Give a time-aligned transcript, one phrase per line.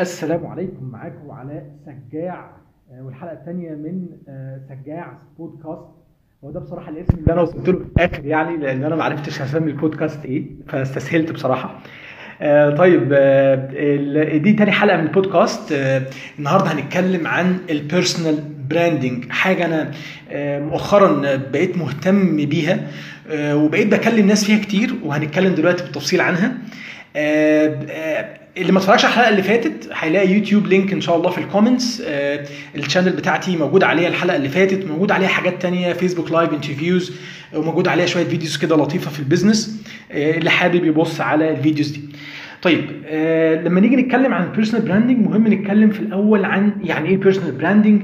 [0.00, 0.88] السلام عليكم.
[0.92, 2.50] معاكم علاء سجاع
[2.92, 5.88] آه، والحلقة الثانية من آه، سجاع بودكاست.
[6.44, 9.40] هو ده بصراحة الاسم اللي أنا وصلت له في الآخر يعني لأن أنا ما عرفتش
[9.40, 11.80] اسمي البودكاست إيه فاستسهلت بصراحة.
[12.42, 13.08] آه طيب
[14.42, 15.72] دي تاني حلقة من البودكاست.
[16.38, 18.38] النهارده هنتكلم عن ال personal
[18.70, 19.90] branding حاجة أنا
[20.58, 22.78] مؤخرا بقيت مهتم بيها
[23.34, 26.52] وبقيت بكلم ناس فيها كتير وهنتكلم دلوقتي بالتفصيل عنها.
[28.58, 31.45] اللي ما اتفرجش على الحلقة اللي فاتت هيلاقي YouTube link إن شاء الله في ال
[31.45, 36.32] comments آه ال channel بتاعتي موجود عليها الحلقة اللي فاتت موجود عليها حاجات تانية Facebook
[36.32, 37.12] live interviews
[37.54, 41.56] وموجود عليها شوية videos كده لطيفة في ال business آه اللي حابب يبص على ال
[41.56, 42.00] videos دي.
[42.62, 47.08] طيب آه لما نيجي نتكلم عن ال personal branding مهم نتكلم في الأول عن يعني
[47.08, 48.02] إيه personal branding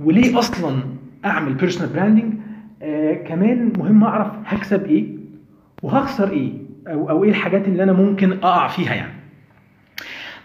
[0.00, 0.76] وليه أصلا
[1.24, 2.32] أعمل personal branding
[2.82, 5.04] آه كمان مهم أعرف هكسب إيه
[5.82, 6.52] وهخسر إيه
[6.88, 9.15] أو أو إيه الحاجات اللي أنا ممكن أقع فيها يعني.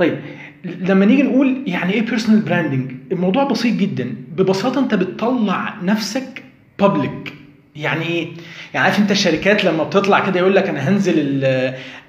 [0.00, 0.18] طيب
[0.64, 4.14] لما نيجي نقول يعني إيه personal branding الموضوع بسيط جدا.
[4.36, 6.42] ببساطة أنت بتطلع نفسك
[6.78, 7.32] public
[7.76, 8.28] يعني إيه؟
[8.74, 11.44] يعني عارف أنت الشركات لما بتطلع كده يقول لك أنا هنزل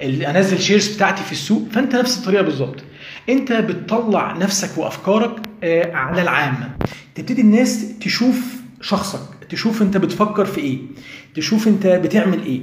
[0.02, 2.84] أنزل shares بتاعتي في السوق فأنت نفس الطريقة بالظبط.
[3.30, 6.70] أنت بتطلع نفسك وأفكارك آه، على العامة.
[7.16, 10.78] تبتدي الناس تشوف شخصك تشوف أنت بتفكر في إيه
[11.36, 12.62] تشوف أنت بتعمل إيه.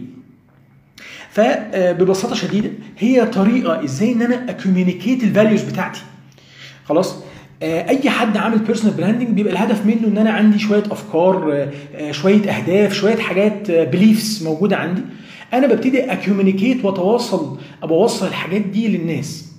[1.30, 6.00] فببساطة شديدة هي طريقة إزاي إن أنا أ communicate ال values بتاعتي.
[6.84, 7.14] خلاص؟
[7.62, 11.70] آه، أي حد عامل personal branding بيبقى الهدف منه إن أنا عندي شوية أفكار آه،
[11.94, 15.02] آه، شوية أهداف شوية حاجات beliefs موجودة عندي.
[15.52, 19.52] أنا ببتدي أ communicate وأتواصل أبوصل الحاجات دي للناس.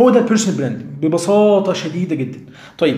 [0.00, 2.38] هو ده ال personal branding ببساطة شديدة جدا.
[2.78, 2.96] طيب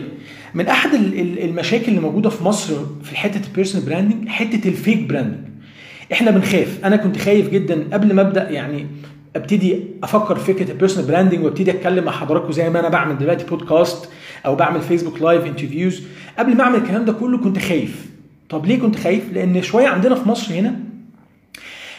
[0.54, 4.68] من أحد ال- ال- المشاكل اللي موجودة في مصر في حتة ال personal branding حتة
[4.68, 5.38] ال fake branding
[6.12, 6.80] إحنا بنخاف.
[6.84, 8.86] أنا كنت خايف جدا قبل ما أبدأ يعني
[9.36, 13.18] أبتدي أفكر في فكرة ال personal branding وأبتدي أتكلم مع حضراتكم زي ما أنا بعمل
[13.18, 14.08] دلوقتي بودكاست
[14.46, 16.02] أو بعمل Facebook live interviews
[16.38, 18.06] قبل ما أعمل الكلام ده كله كنت خايف.
[18.48, 20.76] طب ليه كنت خايف؟ لأن شوية عندنا في مصر هنا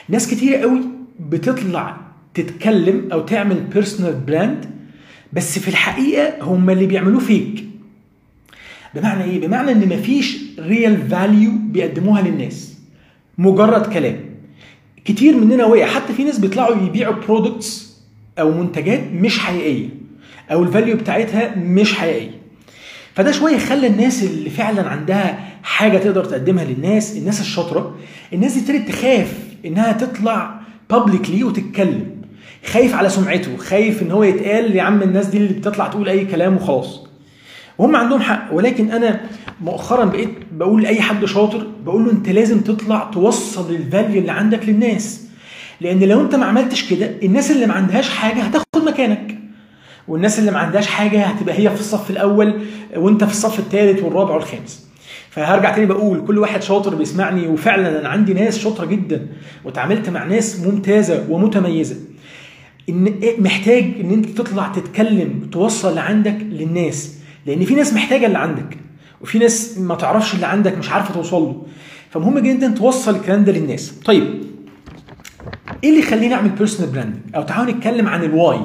[0.10, 0.82] ناس كتير قوي
[1.20, 1.98] بتطلع
[2.34, 4.66] تتكلم أو تعمل personal brand
[5.34, 7.66] بس في الحقيقة هم اللي بيعملوه fake
[8.96, 12.71] بمعنى إيه؟ بمعنى إن مفيش real value بيقدموها للناس.
[13.41, 14.19] مجرد كلام.
[15.06, 15.85] كتير مننا وقع.
[15.85, 17.98] حتى في ناس بيطلعوا يبيعوا products
[18.40, 19.90] أو منتجات مش حقيقية.
[20.52, 22.31] أو ال value بتاعتها مش حقيقية.
[23.16, 27.96] فده شوية خلى الناس اللي فعلا عندها حاجة تقدر تقدمها للناس الناس الشاطرة
[28.34, 29.34] الناس دي ابتدت تخاف
[29.66, 32.22] إنها تطلع بابليكلي وتتكلم.
[32.66, 33.58] خايف على سمعته.
[33.58, 37.08] خايف إن هو يتقال يا عم الناس دي اللي بتطلع تقول أي كلام وخلاص.
[37.78, 38.53] وهم عندهم حق.
[38.53, 39.22] ولكن أنا
[39.62, 44.66] مؤخرا بقيت بقول لأي حد شاطر بقول له أنت لازم تطلع توصل الفاليو اللي عندك
[44.66, 45.28] للناس.
[45.82, 49.38] لأن لو أنت ما عملتش كده الناس اللي ما عندهاش حاجة هتاخد مكانك.
[50.08, 52.62] والناس اللي ما عندهاش حاجة هتبقى هي في الصف الأول
[52.96, 54.88] وأنت في الصف الثالث والرابع والخامس.
[55.30, 59.28] فهرجع تاني بقول كل واحد شاطر بيسمعني وفعلا أنا عندي ناس شاطرة جدا
[59.66, 61.96] وتعاملت مع ناس ممتازة ومتميزة.
[62.90, 67.16] إن محتاج إن أنت تطلع تتكلم توصل اللي عندك للناس.
[67.46, 68.78] لأن في ناس محتاجة اللي عندك.
[69.24, 71.66] وفي ناس ما تعرفش اللي عندك مش عارفة توصل له.
[72.09, 73.94] فمهم جدا توصل الكلام ده للناس.
[74.06, 74.24] طيب
[75.84, 78.59] إيه اللي يخليني أعمل personal branding أو تعالوا نتكلم عن ال why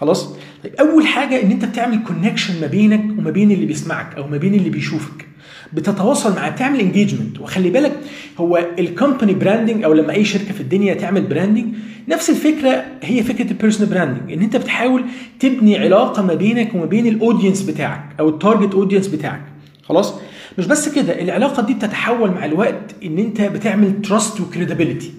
[0.00, 0.34] خلاص؟
[0.64, 4.36] طيب أول حاجة إن أنت بتعمل connection ما بينك وما بين اللي بيسمعك أو ما
[4.36, 5.26] بين اللي بيشوفك.
[5.72, 7.92] بتتواصل معاه بتعمل engagement وخلي بالك
[8.38, 11.74] هو ال company branding أو لما أي شركة في الدنيا تعمل branding
[12.08, 15.04] نفس الفكرة هي فكرة ال personal branding إن أنت بتحاول
[15.40, 19.42] تبني علاقة ما بينك وما بين ال audience بتاعك أو ال target audience بتاعك.
[19.82, 20.14] خلاص؟
[20.58, 25.12] مش بس كده العلاقة دي بتتحول مع الوقت إن أنت بتعمل trust و credibility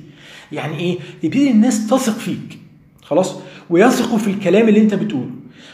[0.52, 2.60] يعني إيه؟ يبتدي الناس تثق فيك
[3.04, 3.36] خلاص؟
[3.70, 5.30] ويثقوا في الكلام اللي أنت بتقوله.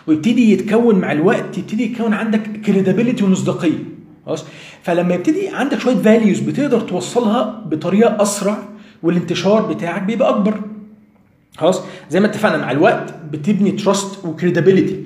[0.07, 3.83] ويبتدي يتكون مع الوقت يبتدي يتكون عندك credibility ومصداقية
[4.25, 4.45] خلاص؟
[4.83, 8.57] فلما يبتدي عندك شوية values بتقدر توصلها بطريقة أسرع
[9.03, 10.61] والانتشار بتاعك بيبقى أكبر
[11.57, 15.03] خلاص؟ زي ما اتفقنا مع الوقت بتبني trust و credibility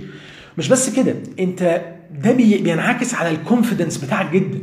[0.58, 1.82] مش بس كده أنت
[2.14, 4.60] ده بي- بينعكس على ال confidence بتاعك جدا.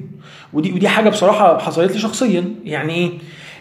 [0.53, 2.45] ودي ودي حاجة بصراحة حصلت لي شخصيا.
[2.65, 3.11] يعني إيه؟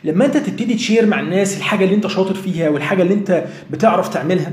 [0.04, 3.44] لما أنت تبتدي ت share مع الناس الحاجة اللي أنت شاطر فيها والحاجة اللي أنت
[3.72, 4.52] بتعرف تعملها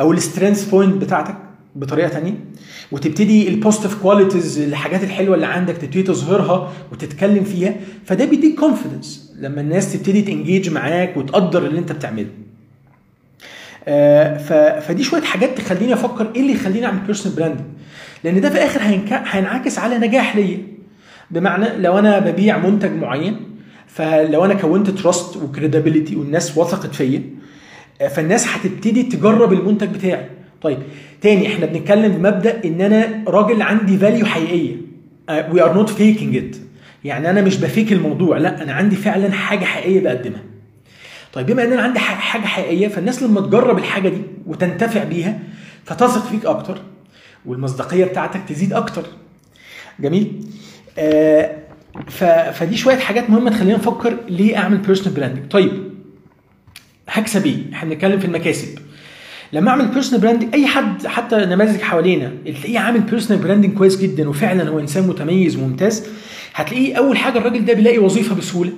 [0.00, 1.34] أو ال strength point بتاعتك
[1.76, 2.34] بطريقة تانية
[2.92, 9.32] وتبتدي ال positive qualities الحاجات الحلوة اللي عندك تبتدي تظهرها وتتكلم فيها فده بيديك confidence
[9.40, 12.26] لما الناس تبتدي ت engage معاك وتقدر اللي أنت بتعمله.
[14.80, 17.66] فدي شوية حاجات تخليني أفكر إيه اللي يخليني أعمل personal branding
[18.24, 18.80] لأن ده في الآخر
[19.10, 20.58] هينعكس على نجاح ليا.
[21.30, 23.40] بمعنى لو أنا ببيع منتج معين
[23.86, 27.22] فلو أنا كونت trust و credibility والناس وثقت فيا
[28.00, 30.26] آه، فالناس هتبتدي تجرب المنتج بتاعي.
[30.62, 30.78] طيب
[31.20, 34.76] تاني إحنا بنتكلم بمبدأ إن أنا راجل عندي value حقيقية.
[35.52, 36.56] we are not faking it
[37.04, 40.42] يعني أنا مش ب fake الموضوع لأ أنا عندي فعلا حاجة حقيقية بقدمها.
[41.32, 45.38] طيب بما ان أنا عندي حاجة حقيقية فالناس لما تجرب الحاجة دي وتنتفع بيها
[45.84, 46.78] فتثق فيك أكتر
[47.46, 49.02] والمصداقية بتاعتك تزيد أكتر.
[50.00, 50.32] جميل؟
[50.98, 51.56] آه
[52.52, 55.72] فدي شوية حاجات مهمة تخلينا نفكر ليه أعمل personal branding طيب
[57.08, 58.78] هكسب إيه إحنا بنتكلم في المكاسب.
[59.52, 64.28] لما أعمل personal branding أي حد حتى نماذج حوالينا تلاقيه عامل personal branding كويس جدا
[64.28, 66.06] وفعلا هو إنسان متميز وممتاز
[66.54, 68.72] هتلاقيه أول حاجة الراجل ده بيلاقي وظيفة بسهولة.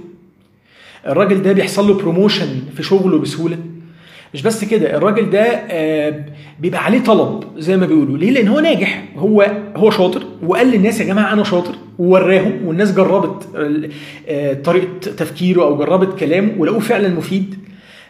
[1.07, 3.59] الراجل ده بيحصل له promotion في شغله بسهولة.
[4.35, 5.63] مش بس كده الراجل ده
[6.61, 8.19] بيبقى عليه طلب زي ما بيقولوا.
[8.19, 9.05] ليه؟ لأن هو ناجح.
[9.17, 13.43] هو هو شاطر وقال للناس يا جماعة أنا شاطر ووراهم والناس جربت
[14.65, 17.55] طريقة تفكيره أو جربت كلامه ولقوه فعلا مفيد.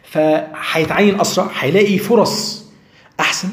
[0.02, 2.66] فهيتعين أسرع هيلاقي فرص
[3.20, 3.48] أحسن.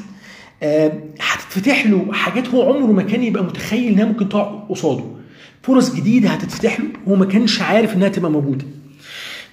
[1.22, 5.04] هتتفتح له حاجات هو عمره ما كان يبقى متخيل إنها ممكن تقع قصاده.
[5.64, 8.66] فرص جديدة هتتفتح له هو ما كانش عارف إنها تبقى موجودة.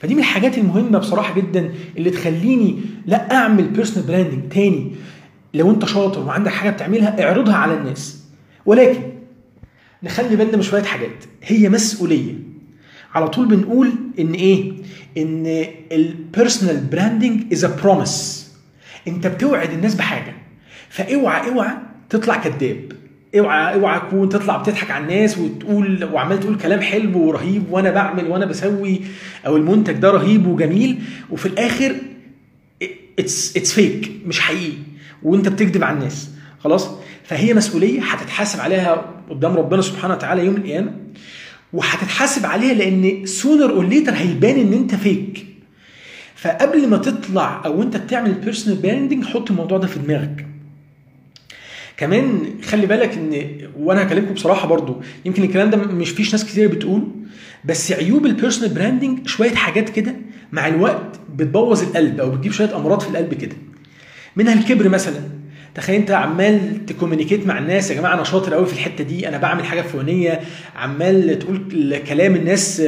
[0.00, 4.92] فدي من الحاجات المهمة بصراحة جدا اللي تخليني لا أعمل personal branding تاني.
[5.54, 8.24] لو أنت شاطر وعندك حاجة بتعملها اعرضها على الناس.
[8.66, 9.00] ولكن
[10.02, 11.24] نخلي بالنا من شوية حاجات.
[11.42, 12.34] هي مسؤولية.
[13.14, 14.72] على طول بنقول إن إيه؟
[15.18, 18.48] إن ال personal branding is a promise
[19.08, 20.34] أنت بتوعد الناس بحاجة.
[20.88, 21.74] فأوعى أوعى
[22.10, 22.92] تطلع كذاب
[23.38, 28.24] اوعى اوعى تكون تطلع بتضحك على الناس وتقول وعمال تقول كلام حلو ورهيب وأنا بعمل
[28.26, 29.00] وأنا بسوي
[29.46, 30.98] أو المنتج ده رهيب وجميل
[31.30, 31.94] وفي الآخر
[33.18, 34.72] it's it's fake مش حقيقي
[35.22, 36.90] وانت بتكذب على الناس خلاص؟
[37.24, 40.92] فهي مسؤولية هتتحاسب عليها قدام ربنا سبحانه وتعالى يوم القيامة
[41.72, 45.46] وهتتحاسب عليها لأن sooner or later هيبان إن أنت fake
[46.36, 50.46] فقبل ما تطلع أو أنت بتعمل personal branding حط الموضوع ده في دماغك.
[51.96, 53.46] كمان خلي بالك إن
[53.78, 57.08] وأنا هكلمكم بصراحة برضو يمكن الكلام ده مش فيش ناس كتير بتقول
[57.64, 60.14] بس عيوب ال personal branding شوية حاجات كده
[60.52, 63.56] مع الوقت بتبوظ القلب أو بتجيب شوية أمراض في القلب كده.
[64.36, 65.20] منها الكبر مثلا.
[65.74, 69.28] تخيل أنت عمال ت communicate مع الناس يا جماعة أنا شاطر قوي في الحتة دي
[69.28, 70.40] أنا بعمل حاجة فلانية
[70.76, 72.82] عمال تقول كلام الناس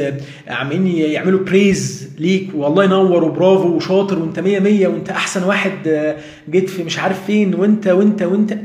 [0.47, 5.71] عمالين يعملوا praise ليك والله ينور وبرافو وشاطر وأنت مية مية وأنت أحسن واحد
[6.49, 8.57] جيت في مش عارف فين وأنت وأنت وأنت.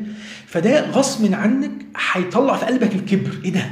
[0.52, 1.70] فده غصب عنك
[2.12, 3.30] هيطلع في قلبك الكبر.
[3.44, 3.64] إيه ده؟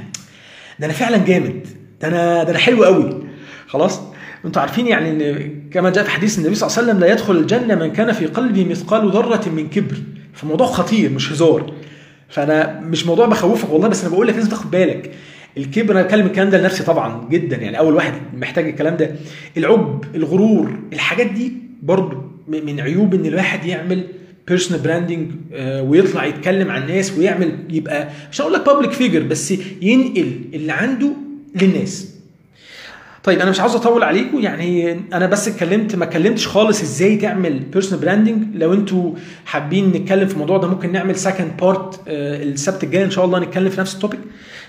[0.78, 1.66] ده أنا فعلا جامد.
[2.02, 3.22] ده أنا ده أنا حلو قوي.
[3.66, 4.00] خلاص؟
[4.44, 7.36] أنتوا عارفين يعني إن كما جاء في حديث النبي صلى الله عليه وسلم لا يدخل
[7.36, 9.96] الجنة من كان في قلبه مثقال ذرة من كبر.
[10.32, 11.72] فالموضوع خطير مش هزار.
[12.28, 15.10] فأنا مش موضوع بخوفك والله بس أنا بقول لك لازم تاخد بالك.
[15.56, 19.10] الكبر أنا بتكلم الكلام ده لنفسي طبعا جدا يعني أول واحد محتاج الكلام ده.
[19.56, 22.16] العجب الغرور الحاجات دي برضو
[22.48, 24.06] من عيوب إن الواحد يعمل
[24.50, 25.30] personal branding
[25.80, 31.10] ويطلع يتكلم عن الناس ويعمل يبقى مش هقول لك public figure بس ينقل اللي عنده
[31.62, 32.06] للناس.
[33.24, 37.58] طيب أنا مش عاوز أطول عليكم يعني أنا بس اتكلمت ما اتكلمتش خالص إزاي تعمل
[37.58, 39.12] personal branding لو أنتوا
[39.46, 43.68] حابين نتكلم في الموضوع ده ممكن نعمل second part السبت الجاي إن شاء الله نتكلم
[43.70, 44.20] في نفس ال topic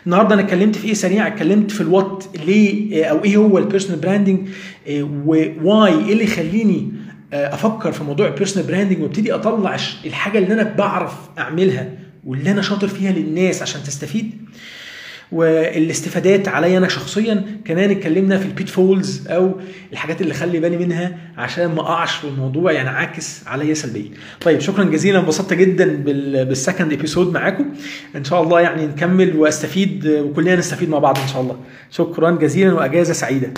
[0.06, 3.62] النهارده أنا اتكلمت في إيه سريع؟ اتكلمت في ال what ليه أو إيه هو ال
[3.62, 4.40] personal branding
[5.26, 6.92] و why إيه اللي يخليني
[7.34, 11.90] أفكر في موضوع ال personal branding وأبتدي أطلع الحاجة اللي أنا بعرف أعملها
[12.26, 14.32] واللي أنا شاطر فيها للناس عشان تستفيد
[15.32, 19.60] والاستفادات عليا أنا شخصيا كمان اتكلمنا في ال pitfalls أو
[19.92, 24.10] الحاجات اللي خلي بالي منها عشان ما أقعش في الموضوع ينعكس عليا سلبيا.
[24.42, 25.86] طيب شكرا جزيلا انبسطت جدا
[26.46, 27.66] بال second episode معاكم
[28.16, 31.56] إن شاء الله يعني نكمل وأستفيد وكلنا نستفيد مع بعض إن شاء الله.
[31.92, 33.54] شكرا جزيلا وأجازة سعيدة.